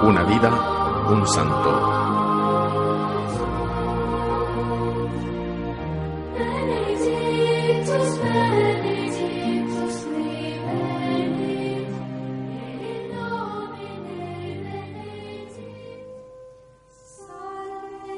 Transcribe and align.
Una 0.00 0.22
vida, 0.22 1.06
un 1.10 1.26
santo. 1.26 1.98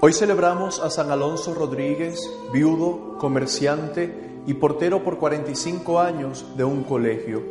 Hoy 0.00 0.12
celebramos 0.12 0.80
a 0.80 0.90
San 0.90 1.10
Alonso 1.10 1.54
Rodríguez, 1.54 2.20
viudo, 2.52 3.18
comerciante 3.18 4.42
y 4.46 4.54
portero 4.54 5.04
por 5.04 5.18
45 5.18 6.00
años 6.00 6.44
de 6.56 6.64
un 6.64 6.82
colegio. 6.82 7.42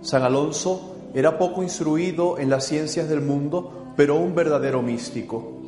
San 0.00 0.22
Alonso 0.22 0.91
era 1.14 1.38
poco 1.38 1.62
instruido 1.62 2.38
en 2.38 2.48
las 2.48 2.66
ciencias 2.66 3.08
del 3.08 3.20
mundo, 3.20 3.92
pero 3.96 4.16
un 4.16 4.34
verdadero 4.34 4.82
místico. 4.82 5.60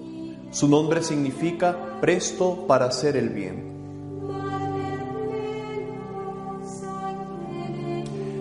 Su 0.51 0.69
nombre 0.69 1.03
significa 1.03 1.99
presto 2.01 2.67
para 2.67 2.87
hacer 2.87 3.17
el 3.17 3.29
bien. 3.31 3.75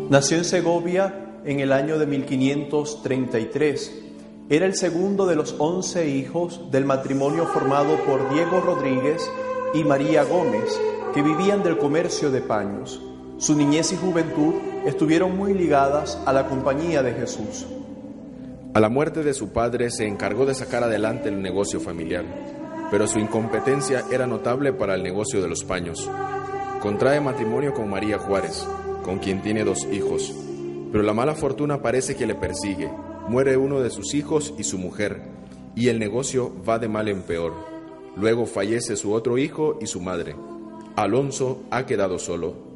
Nació 0.10 0.38
en 0.38 0.46
Segovia 0.46 1.40
en 1.44 1.60
el 1.60 1.72
año 1.72 1.98
de 1.98 2.06
1533. 2.06 4.02
Era 4.50 4.66
el 4.66 4.76
segundo 4.76 5.26
de 5.26 5.36
los 5.36 5.56
once 5.58 6.08
hijos 6.08 6.72
del 6.72 6.86
matrimonio 6.86 7.48
formado 7.48 7.98
por 8.06 8.32
Diego 8.34 8.62
Rodríguez 8.62 9.30
y 9.74 9.84
María 9.84 10.24
Gómez, 10.24 10.80
que 11.14 11.22
vivían 11.22 11.64
del 11.64 11.78
comercio 11.78 12.30
de 12.30 12.42
paños. 12.42 13.02
Su 13.38 13.56
niñez 13.56 13.92
y 13.94 13.98
juventud 13.98 14.54
estuvieron 14.86 15.38
muy 15.38 15.54
ligadas 15.54 16.20
a 16.26 16.34
la 16.34 16.48
compañía 16.48 17.02
de 17.04 17.14
Jesús. 17.14 17.66
A 18.74 18.80
la 18.80 18.90
muerte 18.90 19.24
de 19.24 19.34
su 19.34 19.50
padre 19.50 19.92
se 19.92 20.08
encargó 20.08 20.46
de 20.46 20.56
sacar 20.56 20.84
adelante 20.84 21.30
el 21.30 21.42
negocio 21.42 21.80
familiar, 21.80 22.26
pero 22.90 23.08
su 23.08 23.20
incompetencia 23.20 24.04
era 24.12 24.28
notable 24.28 24.74
para 24.74 24.96
el 24.96 25.04
negocio 25.04 25.42
de 25.42 25.48
los 25.48 25.64
paños. 25.64 26.10
Contrae 26.82 27.22
matrimonio 27.22 27.74
con 27.74 27.90
María 27.90 28.18
Juárez, 28.18 28.68
con 29.04 29.20
quien 29.20 29.42
tiene 29.42 29.64
dos 29.64 29.86
hijos, 29.92 30.34
pero 30.92 31.04
la 31.04 31.14
mala 31.14 31.36
fortuna 31.36 31.82
parece 31.82 32.16
que 32.16 32.26
le 32.26 32.36
persigue. 32.36 32.92
Muere 33.28 33.58
uno 33.58 33.80
de 33.80 33.90
sus 33.90 34.14
hijos 34.14 34.54
y 34.58 34.64
su 34.64 34.78
mujer, 34.78 35.22
y 35.76 35.88
el 35.90 36.00
negocio 36.00 36.52
va 36.68 36.80
de 36.80 36.90
mal 36.90 37.08
en 37.08 37.22
peor. 37.22 37.54
Luego 38.18 38.46
fallece 38.46 38.96
su 38.96 39.14
otro 39.14 39.38
hijo 39.38 39.78
y 39.82 39.88
su 39.88 40.02
madre. 40.02 40.36
Alonso 40.96 41.64
ha 41.72 41.86
quedado 41.86 42.20
solo. 42.20 42.73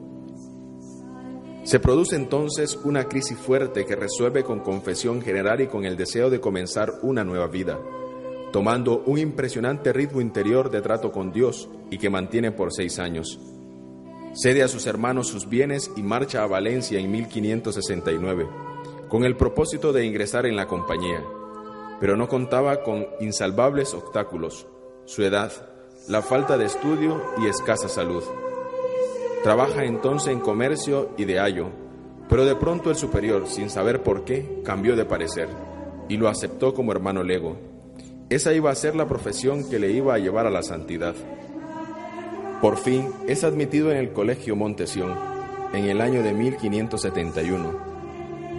Se 1.67 1.81
produce 1.81 2.15
entonces 2.15 2.79
una 2.85 3.09
crisis 3.09 3.37
fuerte 3.37 3.85
que 3.85 3.97
resuelve 3.97 4.45
con 4.45 4.61
confesión 4.61 5.21
general 5.21 5.59
y 5.59 5.67
con 5.67 5.83
el 5.83 5.97
deseo 5.97 6.29
de 6.29 6.39
comenzar 6.39 6.93
una 7.01 7.25
nueva 7.25 7.47
vida, 7.47 7.77
tomando 8.53 9.03
un 9.05 9.17
impresionante 9.17 9.91
ritmo 9.91 10.21
interior 10.21 10.71
de 10.71 10.79
trato 10.79 11.11
con 11.11 11.33
Dios 11.33 11.67
y 11.91 11.97
que 11.97 12.09
mantiene 12.09 12.53
por 12.53 12.71
seis 12.71 12.99
años. 12.99 13.37
Cede 14.33 14.63
a 14.63 14.69
sus 14.69 14.87
hermanos 14.87 15.27
sus 15.27 15.49
bienes 15.49 15.91
y 15.97 16.03
marcha 16.03 16.41
a 16.41 16.47
Valencia 16.47 17.01
en 17.01 17.11
1569, 17.11 18.47
con 19.09 19.25
el 19.25 19.35
propósito 19.35 19.91
de 19.91 20.05
ingresar 20.05 20.45
en 20.45 20.55
la 20.55 20.67
compañía, 20.67 21.21
pero 21.99 22.15
no 22.15 22.29
contaba 22.29 22.81
con 22.81 23.07
insalvables 23.19 23.93
obstáculos, 23.93 24.67
su 25.03 25.21
edad, 25.21 25.51
la 26.07 26.21
falta 26.21 26.57
de 26.57 26.63
estudio 26.63 27.21
y 27.43 27.47
escasa 27.47 27.89
salud. 27.89 28.23
Trabaja 29.43 29.85
entonces 29.85 30.33
en 30.33 30.39
comercio 30.39 31.11
y 31.17 31.25
de 31.25 31.39
ayo, 31.39 31.67
pero 32.29 32.45
de 32.45 32.55
pronto 32.55 32.89
el 32.89 32.95
superior, 32.95 33.47
sin 33.47 33.69
saber 33.69 34.03
por 34.03 34.25
qué, 34.25 34.61
cambió 34.63 34.95
de 34.95 35.05
parecer 35.05 35.47
y 36.09 36.17
lo 36.17 36.27
aceptó 36.27 36.73
como 36.73 36.91
hermano 36.91 37.23
lego. 37.23 37.57
Esa 38.29 38.53
iba 38.53 38.71
a 38.71 38.75
ser 38.75 38.95
la 38.95 39.07
profesión 39.07 39.69
que 39.69 39.79
le 39.79 39.91
iba 39.91 40.13
a 40.13 40.19
llevar 40.19 40.47
a 40.47 40.51
la 40.51 40.63
santidad. 40.63 41.15
Por 42.61 42.77
fin 42.77 43.07
es 43.27 43.43
admitido 43.43 43.91
en 43.91 43.97
el 43.97 44.11
Colegio 44.11 44.55
Montesión 44.55 45.13
en 45.73 45.85
el 45.85 46.01
año 46.01 46.23
de 46.23 46.33
1571. 46.33 47.97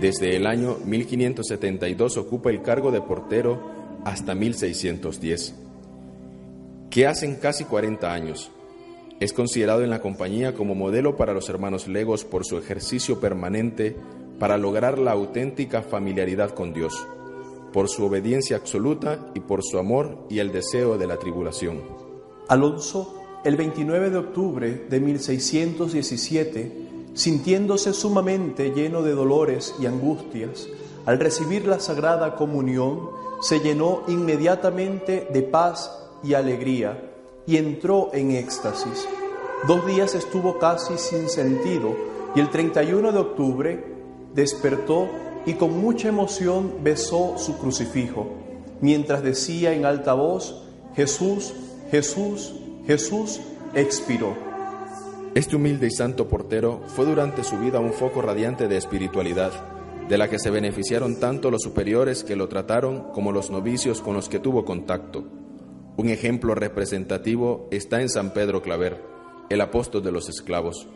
Desde 0.00 0.36
el 0.36 0.46
año 0.46 0.76
1572 0.84 2.16
ocupa 2.16 2.50
el 2.50 2.62
cargo 2.62 2.90
de 2.90 3.00
portero 3.00 3.60
hasta 4.04 4.34
1610. 4.34 5.54
¿Qué 6.90 7.06
hacen 7.06 7.36
casi 7.36 7.64
40 7.64 8.12
años? 8.12 8.50
Es 9.20 9.32
considerado 9.32 9.82
en 9.82 9.90
la 9.90 10.00
compañía 10.00 10.54
como 10.54 10.76
modelo 10.76 11.16
para 11.16 11.34
los 11.34 11.48
hermanos 11.48 11.88
legos 11.88 12.24
por 12.24 12.44
su 12.44 12.56
ejercicio 12.56 13.18
permanente 13.18 13.96
para 14.38 14.56
lograr 14.56 14.96
la 14.96 15.10
auténtica 15.10 15.82
familiaridad 15.82 16.50
con 16.50 16.72
Dios, 16.72 17.04
por 17.72 17.88
su 17.88 18.04
obediencia 18.04 18.56
absoluta 18.56 19.32
y 19.34 19.40
por 19.40 19.64
su 19.64 19.78
amor 19.78 20.24
y 20.30 20.38
el 20.38 20.52
deseo 20.52 20.98
de 20.98 21.08
la 21.08 21.16
tribulación. 21.16 21.82
Alonso, 22.46 23.40
el 23.44 23.56
29 23.56 24.10
de 24.10 24.18
octubre 24.18 24.86
de 24.88 25.00
1617, 25.00 26.72
sintiéndose 27.14 27.94
sumamente 27.94 28.70
lleno 28.70 29.02
de 29.02 29.14
dolores 29.14 29.74
y 29.80 29.86
angustias, 29.86 30.68
al 31.06 31.18
recibir 31.18 31.66
la 31.66 31.80
Sagrada 31.80 32.36
Comunión, 32.36 33.10
se 33.40 33.58
llenó 33.58 34.04
inmediatamente 34.06 35.26
de 35.32 35.42
paz 35.42 35.90
y 36.22 36.34
alegría 36.34 37.08
y 37.48 37.56
entró 37.56 38.10
en 38.12 38.32
éxtasis. 38.32 39.08
Dos 39.66 39.86
días 39.86 40.14
estuvo 40.14 40.58
casi 40.58 40.98
sin 40.98 41.30
sentido 41.30 41.96
y 42.34 42.40
el 42.40 42.50
31 42.50 43.10
de 43.10 43.18
octubre 43.18 43.84
despertó 44.34 45.08
y 45.46 45.54
con 45.54 45.80
mucha 45.80 46.08
emoción 46.08 46.74
besó 46.84 47.38
su 47.38 47.56
crucifijo, 47.56 48.28
mientras 48.82 49.22
decía 49.22 49.72
en 49.72 49.86
alta 49.86 50.12
voz, 50.12 50.62
Jesús, 50.94 51.54
Jesús, 51.90 52.54
Jesús, 52.86 53.40
expiró. 53.72 54.34
Este 55.34 55.56
humilde 55.56 55.86
y 55.86 55.90
santo 55.90 56.28
portero 56.28 56.82
fue 56.88 57.06
durante 57.06 57.44
su 57.44 57.58
vida 57.58 57.80
un 57.80 57.94
foco 57.94 58.20
radiante 58.20 58.68
de 58.68 58.76
espiritualidad, 58.76 59.52
de 60.06 60.18
la 60.18 60.28
que 60.28 60.38
se 60.38 60.50
beneficiaron 60.50 61.18
tanto 61.18 61.50
los 61.50 61.62
superiores 61.62 62.24
que 62.24 62.36
lo 62.36 62.46
trataron 62.48 63.10
como 63.14 63.32
los 63.32 63.50
novicios 63.50 64.02
con 64.02 64.12
los 64.12 64.28
que 64.28 64.38
tuvo 64.38 64.66
contacto. 64.66 65.47
Un 65.98 66.10
ejemplo 66.10 66.54
representativo 66.54 67.66
está 67.72 68.00
en 68.00 68.08
San 68.08 68.32
Pedro 68.32 68.62
Claver, 68.62 69.02
el 69.50 69.60
apóstol 69.60 70.00
de 70.00 70.12
los 70.12 70.28
esclavos. 70.28 70.86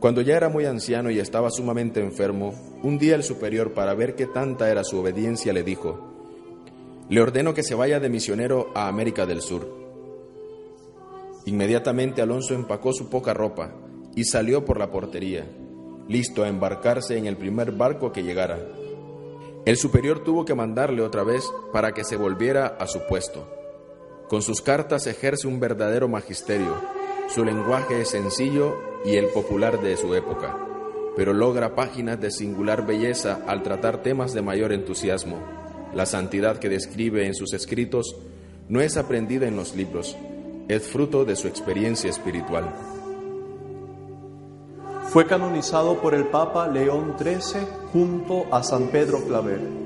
Cuando 0.00 0.20
ya 0.20 0.36
era 0.36 0.48
muy 0.48 0.64
anciano 0.64 1.12
y 1.12 1.20
estaba 1.20 1.52
sumamente 1.52 2.00
enfermo, 2.00 2.54
un 2.82 2.98
día 2.98 3.14
el 3.14 3.22
superior, 3.22 3.72
para 3.72 3.94
ver 3.94 4.16
qué 4.16 4.26
tanta 4.26 4.68
era 4.68 4.82
su 4.82 4.98
obediencia, 4.98 5.52
le 5.52 5.62
dijo, 5.62 6.12
le 7.08 7.20
ordeno 7.20 7.54
que 7.54 7.62
se 7.62 7.76
vaya 7.76 8.00
de 8.00 8.08
misionero 8.08 8.72
a 8.74 8.88
América 8.88 9.26
del 9.26 9.40
Sur. 9.40 9.72
Inmediatamente 11.44 12.22
Alonso 12.22 12.52
empacó 12.52 12.92
su 12.92 13.08
poca 13.08 13.32
ropa 13.32 13.72
y 14.16 14.24
salió 14.24 14.64
por 14.64 14.80
la 14.80 14.90
portería, 14.90 15.46
listo 16.08 16.42
a 16.42 16.48
embarcarse 16.48 17.16
en 17.16 17.26
el 17.26 17.36
primer 17.36 17.70
barco 17.70 18.10
que 18.10 18.24
llegara. 18.24 18.58
El 19.66 19.76
superior 19.76 20.20
tuvo 20.20 20.44
que 20.44 20.54
mandarle 20.54 21.02
otra 21.02 21.24
vez 21.24 21.44
para 21.72 21.90
que 21.90 22.04
se 22.04 22.14
volviera 22.14 22.76
a 22.78 22.86
su 22.86 23.00
puesto. 23.08 23.48
Con 24.28 24.40
sus 24.40 24.62
cartas 24.62 25.08
ejerce 25.08 25.48
un 25.48 25.58
verdadero 25.58 26.06
magisterio. 26.06 26.72
Su 27.28 27.44
lenguaje 27.44 28.00
es 28.00 28.10
sencillo 28.10 28.76
y 29.04 29.16
el 29.16 29.26
popular 29.26 29.82
de 29.82 29.96
su 29.96 30.14
época, 30.14 30.56
pero 31.16 31.32
logra 31.32 31.74
páginas 31.74 32.20
de 32.20 32.30
singular 32.30 32.86
belleza 32.86 33.40
al 33.48 33.64
tratar 33.64 34.04
temas 34.04 34.32
de 34.32 34.42
mayor 34.42 34.72
entusiasmo. 34.72 35.38
La 35.92 36.06
santidad 36.06 36.58
que 36.58 36.68
describe 36.68 37.26
en 37.26 37.34
sus 37.34 37.52
escritos 37.52 38.14
no 38.68 38.80
es 38.80 38.96
aprendida 38.96 39.48
en 39.48 39.56
los 39.56 39.74
libros, 39.74 40.16
es 40.68 40.86
fruto 40.86 41.24
de 41.24 41.34
su 41.34 41.48
experiencia 41.48 42.08
espiritual. 42.08 42.95
Fue 45.16 45.26
canonizado 45.26 45.98
por 46.02 46.14
el 46.14 46.26
Papa 46.26 46.68
León 46.68 47.16
XIII 47.18 47.66
junto 47.90 48.54
a 48.54 48.62
San 48.62 48.88
Pedro 48.88 49.24
Claver. 49.26 49.85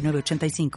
906985. 0.00 0.70